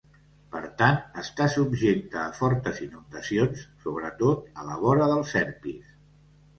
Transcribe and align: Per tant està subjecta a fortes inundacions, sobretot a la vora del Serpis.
Per 0.53 0.61
tant 0.79 0.97
està 1.23 1.47
subjecta 1.57 2.19
a 2.23 2.33
fortes 2.39 2.81
inundacions, 2.87 3.65
sobretot 3.87 4.53
a 4.65 4.69
la 4.73 4.83
vora 4.89 5.15
del 5.15 5.27
Serpis. 5.37 5.99